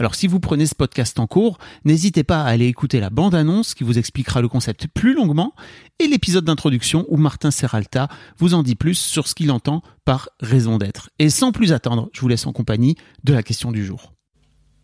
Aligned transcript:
Alors 0.00 0.14
si 0.14 0.28
vous 0.28 0.40
prenez 0.40 0.64
ce 0.64 0.74
podcast 0.74 1.18
en 1.18 1.26
cours, 1.26 1.58
n'hésitez 1.84 2.24
pas 2.24 2.40
à 2.40 2.46
aller 2.46 2.64
écouter 2.64 3.00
la 3.00 3.10
bande-annonce 3.10 3.74
qui 3.74 3.84
vous 3.84 3.98
expliquera 3.98 4.40
le 4.40 4.48
concept 4.48 4.86
plus 4.86 5.12
longuement 5.12 5.52
et 5.98 6.08
l'épisode 6.08 6.46
d'introduction 6.46 7.04
où 7.10 7.18
Martin 7.18 7.50
Serralta 7.50 8.08
vous 8.38 8.54
en 8.54 8.62
dit 8.62 8.76
plus 8.76 8.94
sur 8.94 9.28
ce 9.28 9.34
qu'il 9.34 9.50
entend 9.50 9.82
par 10.06 10.30
raison 10.40 10.78
d'être. 10.78 11.10
Et 11.18 11.28
sans 11.28 11.52
plus 11.52 11.74
attendre, 11.74 12.08
je 12.14 12.22
vous 12.22 12.28
laisse 12.28 12.46
en 12.46 12.52
compagnie 12.54 12.96
de 13.24 13.34
la 13.34 13.42
question 13.42 13.72
du 13.72 13.84
jour. 13.84 14.14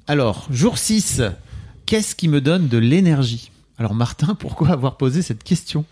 Alors, 0.06 0.48
jour 0.50 0.76
6, 0.76 1.22
qu'est-ce 1.86 2.14
qui 2.14 2.28
me 2.28 2.42
donne 2.42 2.68
de 2.68 2.76
l'énergie? 2.76 3.50
Alors 3.78 3.94
Martin, 3.94 4.34
pourquoi 4.34 4.68
avoir 4.68 4.98
posé 4.98 5.22
cette 5.22 5.44
question? 5.44 5.86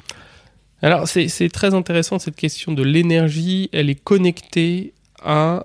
Alors 0.83 1.09
c'est 1.09 1.49
très 1.51 1.73
intéressant 1.73 2.19
cette 2.19 2.37
question 2.37 2.73
de 2.73 2.83
l'énergie, 2.83 3.71
elle 3.73 3.89
est 3.89 3.95
connectée 3.95 4.93
à 5.23 5.65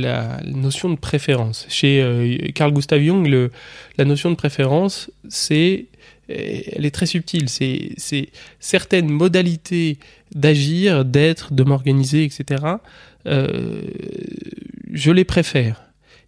la 0.00 0.40
notion 0.44 0.90
de 0.90 0.96
préférence. 0.96 1.66
Chez 1.68 2.02
euh, 2.02 2.36
Carl 2.54 2.72
Gustav 2.72 3.00
Jung, 3.00 3.26
le, 3.26 3.50
la 3.98 4.04
notion 4.04 4.30
de 4.30 4.36
préférence, 4.36 5.10
c'est, 5.28 5.86
elle 6.28 6.84
est 6.84 6.94
très 6.94 7.06
subtile. 7.06 7.48
C'est, 7.48 8.28
certaines 8.60 9.08
modalités 9.08 9.98
d'agir, 10.34 11.04
d'être, 11.04 11.52
de 11.52 11.62
m'organiser, 11.64 12.24
etc. 12.24 12.64
Euh, 13.26 13.82
je 14.92 15.10
les 15.10 15.24
préfère. 15.24 15.82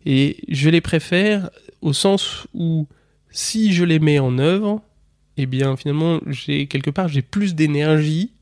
Et 0.05 0.37
je 0.49 0.71
les 0.71 0.81
préfère 0.81 1.51
au 1.83 1.93
sens 1.93 2.47
où 2.55 2.87
si 3.31 3.73
je 3.73 3.85
les 3.85 3.99
mets 3.99 4.19
en 4.19 4.39
œuvre, 4.39 4.83
eh 5.37 5.47
bien 5.47 5.77
finalement, 5.77 6.21
j'ai 6.27 6.67
quelque 6.67 6.91
part, 6.91 7.09
j'ai 7.09 7.23
plus 7.23 7.55
d'énergie 7.55 8.33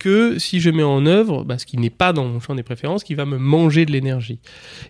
que 0.00 0.38
si 0.38 0.60
je 0.60 0.70
mets 0.70 0.82
en 0.82 1.06
œuvre 1.06 1.44
bah, 1.44 1.58
ce 1.58 1.66
qui 1.66 1.76
n'est 1.76 1.90
pas 1.90 2.12
dans 2.12 2.24
mon 2.24 2.40
champ 2.40 2.56
des 2.56 2.64
préférences, 2.64 3.04
qui 3.04 3.14
va 3.14 3.26
me 3.26 3.38
manger 3.38 3.86
de 3.86 3.92
l'énergie. 3.92 4.40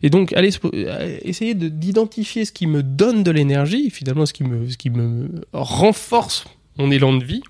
Et 0.03 0.09
donc, 0.09 0.33
allez, 0.33 0.51
euh, 0.73 1.19
essayer 1.23 1.55
d'identifier 1.55 2.47
ce 2.47 2.53
qui 2.53 2.67
me 2.67 2.83
donne 2.83 3.23
de 3.23 3.31
l'énergie, 3.31 3.91
finalement 3.91 4.25
ce 4.25 4.33
qui, 4.33 4.45
me, 4.45 4.69
ce 4.69 4.79
qui 4.79 4.89
me 4.89 5.43
renforce 5.53 6.47
mon 6.79 6.91
élan 6.91 7.13
de 7.13 7.25
vie, 7.25 7.43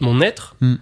mon 0.00 0.22
être. 0.22 0.56
Hmm. 0.60 0.76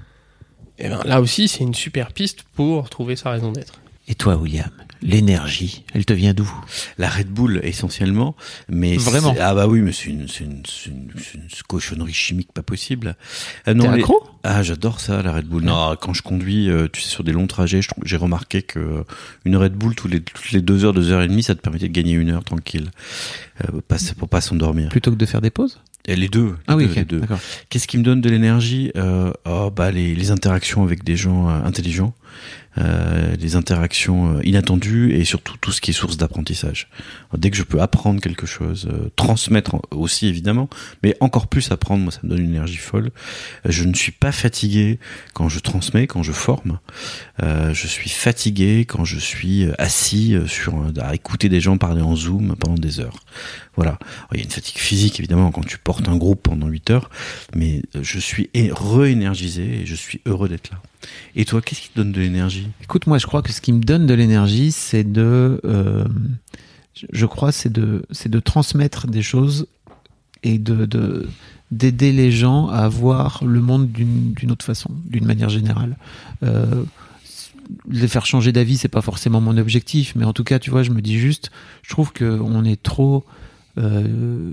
Et 0.78 0.88
ben 0.88 1.02
là 1.04 1.20
aussi, 1.20 1.48
c'est 1.48 1.64
une 1.64 1.74
super 1.74 2.12
piste 2.12 2.42
pour 2.54 2.90
trouver 2.90 3.16
sa 3.16 3.30
raison 3.30 3.52
d'être. 3.52 3.80
Et 4.06 4.14
toi, 4.14 4.36
William 4.36 4.70
L'énergie, 5.02 5.84
elle 5.92 6.06
te 6.06 6.14
vient 6.14 6.32
d'où? 6.32 6.50
La 6.96 7.10
Red 7.10 7.28
Bull 7.28 7.60
essentiellement, 7.62 8.34
mais 8.70 8.96
vraiment? 8.96 9.34
Ah 9.38 9.54
bah 9.54 9.66
oui, 9.66 9.82
mais 9.82 9.92
c'est 9.92 10.06
une, 10.06 10.26
une, 10.40 10.62
une, 10.86 11.10
une, 11.34 11.48
cochonnerie 11.68 12.14
chimique 12.14 12.52
pas 12.54 12.62
possible. 12.62 13.14
Euh, 13.68 13.74
T'es 13.74 13.86
accro? 13.86 14.22
Ah 14.44 14.62
j'adore 14.62 15.00
ça 15.00 15.20
la 15.20 15.32
Red 15.34 15.46
Bull. 15.46 15.64
Non, 15.64 15.94
quand 16.00 16.14
je 16.14 16.22
conduis, 16.22 16.70
euh, 16.70 16.88
tu 16.90 17.02
sais 17.02 17.10
sur 17.10 17.22
des 17.22 17.32
longs 17.32 17.46
trajets, 17.46 17.80
j'ai 18.04 18.16
remarqué 18.16 18.62
que 18.62 19.04
une 19.44 19.56
Red 19.56 19.74
Bull 19.74 19.94
tous 19.94 20.08
les 20.08 20.22
toutes 20.22 20.52
les 20.52 20.62
deux 20.62 20.86
heures, 20.86 20.94
deux 20.94 21.10
heures 21.10 21.22
et 21.22 21.28
demie, 21.28 21.42
ça 21.42 21.54
te 21.54 21.60
permettait 21.60 21.88
de 21.88 21.92
gagner 21.92 22.14
une 22.14 22.30
heure 22.30 22.44
tranquille, 22.44 22.90
euh, 23.53 23.53
pour 24.18 24.28
pas 24.28 24.40
s'endormir. 24.40 24.88
Plutôt 24.88 25.10
que 25.10 25.16
de 25.16 25.26
faire 25.26 25.40
des 25.40 25.50
pauses? 25.50 25.80
Et 26.06 26.16
les 26.16 26.28
deux. 26.28 26.56
ah 26.66 26.76
oui, 26.76 26.88
les 26.94 27.04
deux. 27.04 27.22
Qu'est-ce 27.70 27.88
qui 27.88 27.96
me 27.96 28.02
donne 28.02 28.20
de 28.20 28.28
l'énergie 28.28 28.92
euh, 28.94 29.32
oh, 29.46 29.70
bah 29.74 29.90
les, 29.90 30.14
les, 30.14 30.30
interactions 30.30 30.82
avec 30.82 31.02
des 31.02 31.16
gens 31.16 31.48
euh, 31.48 31.62
intelligents, 31.64 32.12
euh, 32.76 33.36
les 33.36 33.54
interactions 33.54 34.36
euh, 34.36 34.40
inattendues 34.42 35.12
et 35.14 35.24
surtout 35.24 35.56
tout 35.60 35.70
ce 35.70 35.80
qui 35.80 35.92
est 35.92 35.94
source 35.94 36.16
d'apprentissage. 36.16 36.88
Dès 37.36 37.50
que 37.52 37.56
je 37.56 37.62
peux 37.62 37.80
apprendre 37.80 38.20
quelque 38.20 38.46
chose, 38.46 38.88
euh, 38.92 39.10
transmettre 39.14 39.76
aussi 39.92 40.26
évidemment, 40.26 40.68
mais 41.04 41.16
encore 41.20 41.46
plus 41.46 41.70
apprendre, 41.70 42.02
moi 42.02 42.10
ça 42.10 42.18
me 42.24 42.30
donne 42.30 42.40
une 42.40 42.50
énergie 42.50 42.76
folle. 42.76 43.10
Je 43.64 43.84
ne 43.84 43.94
suis 43.94 44.10
pas 44.10 44.32
fatigué 44.32 44.98
quand 45.34 45.48
je 45.48 45.60
transmets, 45.60 46.08
quand 46.08 46.24
je 46.24 46.32
forme. 46.32 46.80
je 47.40 47.86
suis 47.86 48.10
fatigué 48.10 48.86
quand 48.86 49.04
je 49.04 49.18
suis 49.18 49.68
assis 49.78 50.36
sur 50.46 50.74
à 51.00 51.14
écouter 51.14 51.48
des 51.48 51.60
gens 51.60 51.78
parler 51.78 52.02
en 52.02 52.16
zoom 52.16 52.56
pendant 52.56 52.74
des 52.74 52.98
heures. 52.98 53.20
Voilà. 53.76 53.98
Il 54.32 54.38
y 54.38 54.40
a 54.40 54.44
une 54.44 54.50
fatigue 54.50 54.78
physique 54.78 55.18
évidemment 55.18 55.50
quand 55.50 55.64
tu 55.64 55.78
portes 55.78 56.08
un 56.08 56.16
groupe 56.16 56.42
pendant 56.42 56.68
8 56.68 56.90
heures, 56.90 57.10
mais 57.54 57.82
je 58.00 58.18
suis 58.18 58.50
re-énergisé 58.54 59.82
et 59.82 59.86
je 59.86 59.94
suis 59.94 60.20
heureux 60.26 60.48
d'être 60.48 60.70
là. 60.70 60.80
Et 61.36 61.44
toi, 61.44 61.60
qu'est-ce 61.60 61.82
qui 61.82 61.88
te 61.90 61.96
donne 61.96 62.12
de 62.12 62.20
l'énergie? 62.20 62.68
Écoute, 62.82 63.06
moi, 63.06 63.18
je 63.18 63.26
crois 63.26 63.42
que 63.42 63.52
ce 63.52 63.60
qui 63.60 63.72
me 63.72 63.82
donne 63.82 64.06
de 64.06 64.14
l'énergie, 64.14 64.72
c'est 64.72 65.04
de, 65.04 65.60
euh, 65.64 66.04
je 67.12 67.26
crois, 67.26 67.52
c'est 67.52 67.72
de, 67.72 68.04
de 68.24 68.40
transmettre 68.40 69.06
des 69.06 69.22
choses 69.22 69.66
et 70.42 70.58
de, 70.58 70.86
de 70.86 71.28
d'aider 71.70 72.12
les 72.12 72.30
gens 72.30 72.68
à 72.68 72.88
voir 72.88 73.42
le 73.44 73.60
monde 73.60 73.90
d'une 73.90 74.50
autre 74.50 74.64
façon, 74.64 74.90
d'une 75.06 75.24
manière 75.24 75.48
générale. 75.48 75.96
Euh, 76.44 76.84
les 77.88 78.08
faire 78.08 78.26
changer 78.26 78.52
d'avis, 78.52 78.76
c'est 78.76 78.88
pas 78.88 79.02
forcément 79.02 79.40
mon 79.40 79.56
objectif, 79.56 80.14
mais 80.16 80.24
en 80.24 80.32
tout 80.32 80.44
cas, 80.44 80.58
tu 80.58 80.70
vois, 80.70 80.82
je 80.82 80.90
me 80.90 81.00
dis 81.00 81.18
juste, 81.18 81.50
je 81.82 81.90
trouve 81.90 82.12
qu'on 82.12 82.64
est 82.64 82.82
trop 82.82 83.24
euh, 83.78 84.52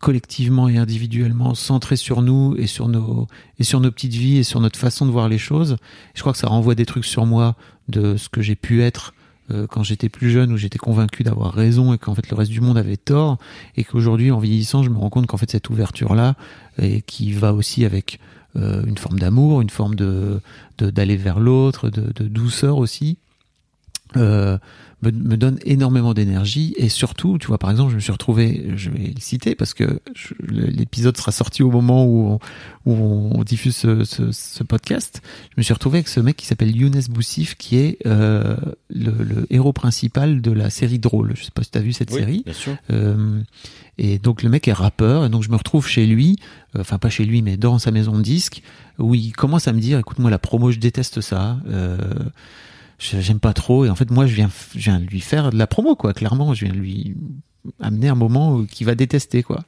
collectivement 0.00 0.68
et 0.68 0.78
individuellement 0.78 1.54
centré 1.54 1.96
sur 1.96 2.22
nous 2.22 2.56
et 2.56 2.66
sur 2.66 2.88
nos 2.88 3.28
et 3.58 3.64
sur 3.64 3.80
nos 3.80 3.90
petites 3.90 4.14
vies 4.14 4.38
et 4.38 4.42
sur 4.42 4.60
notre 4.60 4.78
façon 4.78 5.06
de 5.06 5.10
voir 5.10 5.28
les 5.28 5.38
choses. 5.38 5.76
Je 6.14 6.20
crois 6.22 6.32
que 6.32 6.38
ça 6.38 6.48
renvoie 6.48 6.74
des 6.74 6.86
trucs 6.86 7.04
sur 7.04 7.26
moi 7.26 7.54
de 7.88 8.16
ce 8.16 8.28
que 8.28 8.40
j'ai 8.40 8.56
pu 8.56 8.82
être 8.82 9.14
euh, 9.50 9.66
quand 9.66 9.82
j'étais 9.82 10.08
plus 10.08 10.30
jeune 10.30 10.52
où 10.52 10.56
j'étais 10.56 10.78
convaincu 10.78 11.22
d'avoir 11.22 11.52
raison 11.52 11.92
et 11.92 11.98
qu'en 11.98 12.14
fait 12.14 12.28
le 12.30 12.36
reste 12.36 12.50
du 12.50 12.60
monde 12.60 12.78
avait 12.78 12.96
tort 12.96 13.38
et 13.76 13.84
qu'aujourd'hui 13.84 14.30
en 14.30 14.38
vieillissant 14.38 14.82
je 14.82 14.90
me 14.90 14.96
rends 14.96 15.10
compte 15.10 15.26
qu'en 15.26 15.36
fait 15.36 15.50
cette 15.50 15.68
ouverture 15.68 16.14
là 16.14 16.34
et 16.78 17.02
qui 17.02 17.32
va 17.32 17.52
aussi 17.52 17.84
avec 17.84 18.18
une 18.54 18.98
forme 18.98 19.18
d'amour, 19.18 19.60
une 19.62 19.70
forme 19.70 19.94
de 19.94 20.40
d'aller 20.78 21.16
vers 21.16 21.38
l'autre, 21.38 21.90
de, 21.90 22.12
de, 22.12 22.26
douceur 22.26 22.78
aussi. 22.78 23.18
Euh, 24.16 24.58
me, 25.02 25.36
donne 25.36 25.58
énormément 25.64 26.14
d'énergie 26.14 26.74
et 26.76 26.88
surtout, 26.88 27.38
tu 27.38 27.48
vois, 27.48 27.58
par 27.58 27.70
exemple, 27.70 27.90
je 27.90 27.96
me 27.96 28.00
suis 28.00 28.12
retrouvé, 28.12 28.70
je 28.76 28.90
vais 28.90 29.12
le 29.14 29.20
citer 29.20 29.54
parce 29.54 29.74
que 29.74 30.00
l'épisode 30.48 31.16
sera 31.16 31.32
sorti 31.32 31.62
au 31.62 31.70
moment 31.70 32.04
où 32.04 32.38
on, 32.86 32.92
où 32.92 33.30
on 33.34 33.42
diffuse 33.42 33.74
ce, 33.74 34.04
ce, 34.04 34.30
ce, 34.30 34.62
podcast. 34.62 35.20
Je 35.50 35.54
me 35.56 35.62
suis 35.62 35.74
retrouvé 35.74 35.98
avec 35.98 36.08
ce 36.08 36.20
mec 36.20 36.36
qui 36.36 36.46
s'appelle 36.46 36.74
Younes 36.76 37.02
Boussif, 37.10 37.56
qui 37.56 37.78
est 37.78 37.98
euh, 38.06 38.56
le, 38.94 39.10
le, 39.10 39.46
héros 39.50 39.72
principal 39.72 40.40
de 40.40 40.52
la 40.52 40.70
série 40.70 41.00
Drôle. 41.00 41.32
Je 41.34 41.44
sais 41.44 41.50
pas 41.52 41.64
si 41.64 41.70
tu 41.72 41.78
as 41.78 41.82
vu 41.82 41.92
cette 41.92 42.10
série. 42.10 42.42
Bien 42.44 42.54
sûr. 42.54 42.76
Euh, 42.90 43.40
et 43.98 44.18
donc 44.18 44.42
le 44.42 44.48
mec 44.48 44.68
est 44.68 44.72
rappeur, 44.72 45.24
et 45.24 45.28
donc 45.28 45.42
je 45.42 45.50
me 45.50 45.56
retrouve 45.56 45.86
chez 45.86 46.06
lui, 46.06 46.38
euh, 46.76 46.80
enfin 46.80 46.98
pas 46.98 47.10
chez 47.10 47.24
lui, 47.24 47.42
mais 47.42 47.56
dans 47.56 47.78
sa 47.78 47.90
maison 47.90 48.16
de 48.16 48.22
disques, 48.22 48.62
où 48.98 49.14
il 49.14 49.32
commence 49.32 49.68
à 49.68 49.72
me 49.72 49.80
dire, 49.80 49.98
écoute, 49.98 50.18
moi 50.18 50.30
la 50.30 50.38
promo, 50.38 50.70
je 50.70 50.78
déteste 50.78 51.20
ça. 51.20 51.58
Euh, 51.66 51.98
j'aime 53.02 53.40
pas 53.40 53.52
trop. 53.52 53.84
Et 53.84 53.90
en 53.90 53.94
fait 53.94 54.10
moi 54.10 54.26
je 54.26 54.34
viens 54.34 54.50
je 54.74 54.78
viens 54.78 54.98
lui 54.98 55.20
faire 55.20 55.50
de 55.50 55.58
la 55.58 55.66
promo 55.66 55.96
quoi 55.96 56.12
clairement. 56.12 56.54
Je 56.54 56.64
viens 56.64 56.74
lui 56.74 57.14
amener 57.80 58.08
un 58.08 58.14
moment 58.14 58.64
qui 58.64 58.84
va 58.84 58.94
détester 58.94 59.42
quoi. 59.42 59.64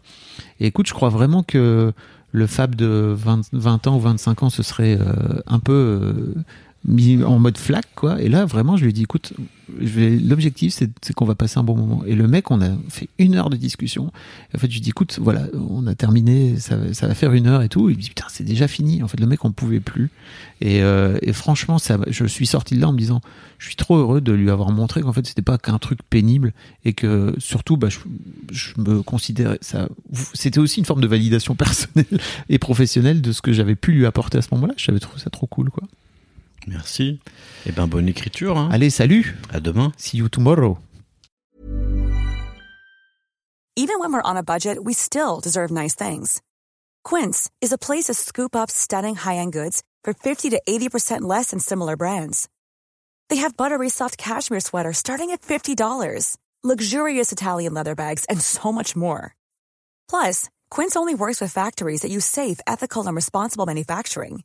Et 0.61 0.67
écoute 0.67 0.87
je 0.87 0.95
crois 0.95 1.09
vraiment 1.09 1.42
que 1.42 1.92
le 2.33 2.47
Fab 2.47 2.75
de 2.75 3.15
20, 3.16 3.42
20 3.53 3.86
ans 3.86 3.97
ou 3.97 4.01
25 4.01 4.42
ans 4.45 4.51
ce 4.51 4.63
serait 4.63 4.98
euh, 5.01 5.41
un 5.47 5.60
peu 5.60 5.72
euh, 5.72 6.34
mis 6.86 7.22
en 7.22 7.39
mode 7.39 7.57
flac 7.59 7.86
quoi. 7.95 8.21
Et 8.21 8.28
là 8.28 8.45
vraiment 8.45 8.77
je 8.77 8.84
lui 8.84 8.92
dis 8.92 9.03
écoute 9.03 9.33
l'objectif 9.81 10.75
c'est 10.75 11.15
qu'on 11.15 11.25
va 11.25 11.34
passer 11.34 11.59
un 11.59 11.65
bon 11.65 11.77
moment. 11.77 12.04
Et 12.04 12.15
le 12.15 12.28
mec 12.28 12.51
on 12.51 12.60
a 12.60 12.69
fait 12.89 13.09
une 13.19 13.34
heure 13.36 13.48
de 13.48 13.57
discussion. 13.57 14.13
En 14.54 14.59
fait 14.59 14.69
je 14.69 14.75
lui 14.75 14.81
dis 14.81 14.91
écoute 14.91 15.19
voilà 15.21 15.47
on 15.54 15.86
a 15.86 15.95
terminé 15.95 16.57
ça, 16.59 16.77
va 16.77 17.15
faire 17.15 17.33
une 17.33 17.47
heure 17.47 17.63
et 17.63 17.69
tout. 17.69 17.89
Il 17.89 17.97
me 17.97 18.03
dit 18.03 18.09
putain 18.09 18.27
c'est 18.28 18.45
déjà 18.45 18.69
fini. 18.69 19.03
En 19.03 19.09
fait 19.09 19.19
le 19.19 19.27
mec 19.27 19.45
on 19.45 19.53
pouvait 19.53 19.81
plus. 19.81 20.10
Et, 20.60 20.83
euh, 20.83 21.19
franchement 21.33 21.78
je 22.09 22.25
suis 22.27 22.47
sorti 22.47 22.77
de 22.77 22.81
là 22.81 22.89
en 22.89 22.92
me 22.92 22.98
disant 22.98 23.21
je 23.59 23.66
suis 23.66 23.77
trop 23.77 23.97
heureux 23.97 24.21
de 24.21 24.33
lui 24.33 24.51
avoir 24.51 24.71
montré 24.71 25.01
qu'en 25.01 25.13
fait 25.13 25.27
c'était 25.27 25.42
pas 25.42 25.57
qu'un 25.57 25.78
truc 25.78 26.01
pénible 26.10 26.53
et 26.84 26.92
que 26.92 27.34
surtout 27.39 27.78
bah, 27.78 27.89
je, 27.89 27.98
je 28.53 28.75
me 28.77 29.03
considérais 29.03 29.59
ça 29.63 29.89
c'était 30.34 30.59
aussi 30.59 30.81
une 30.81 30.86
forme 30.86 31.01
de 31.01 31.07
validation 31.07 31.54
personnelle 31.54 32.21
et 32.51 32.59
professionnelle 32.59 33.22
de 33.22 33.33
ce 33.33 33.41
que 33.41 33.53
j'avais 33.53 33.75
pu 33.75 33.92
lui 33.92 34.04
apporter 34.04 34.36
à 34.39 34.42
ce 34.42 34.48
moment-là. 34.53 34.75
J'avais 34.77 35.01
trouvé 35.01 35.21
ça 35.21 35.31
trop 35.31 35.47
cool 35.47 35.71
quoi 35.71 35.84
Merci. 36.66 37.21
Et 37.66 37.71
eh 37.71 37.72
ben 37.72 37.87
bonne 37.87 38.09
écriture. 38.09 38.57
Hein. 38.57 38.69
Allez, 38.72 38.91
salut. 38.91 39.37
À 39.53 39.61
demain. 39.61 39.93
See 39.97 40.19
you 40.19 40.28
tomorrow. 40.28 40.78
Even 43.77 43.99
when 43.99 44.13
we're 44.13 44.22
on 44.22 44.37
a 44.37 44.43
budget, 44.43 44.84
we 44.84 44.95
still 44.95 45.41
deserve 45.41 45.72
nice 45.72 45.97
things. 45.97 46.41
Quince 47.03 47.51
is 47.61 47.72
a 47.72 47.78
place 47.78 48.05
to 48.05 48.15
scoop 48.15 48.55
up 48.55 48.71
stunning 48.71 49.16
high-end 49.16 49.53
goods 49.53 49.83
for 50.05 50.15
50 50.15 50.51
to 50.51 50.63
80% 50.69 51.22
less 51.22 51.51
than 51.51 51.59
similar 51.59 51.97
brands. 51.97 52.49
They 53.31 53.37
have 53.37 53.57
buttery 53.57 53.89
soft 53.89 54.17
cashmere 54.17 54.60
sweaters 54.60 54.99
starting 54.99 55.33
at 55.33 55.43
$50, 55.43 56.37
luxurious 56.63 57.33
Italian 57.33 57.75
leather 57.75 57.97
bags, 57.97 58.25
and 58.27 58.41
so 58.41 58.71
much 58.71 58.95
more. 58.95 59.34
Plus, 60.09 60.51
Quince 60.71 60.95
only 60.95 61.15
works 61.15 61.41
with 61.41 61.53
factories 61.53 62.03
that 62.03 62.13
use 62.13 62.27
safe, 62.27 62.60
ethical, 62.67 63.07
and 63.07 63.17
responsible 63.17 63.67
manufacturing. 63.67 64.45